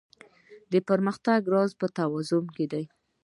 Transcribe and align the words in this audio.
د 0.71 0.73
پرمختګ 0.89 1.39
راز 1.53 1.71
په 1.79 1.87
توازن 1.97 2.45
کې 2.55 2.65
دی. 2.71 2.83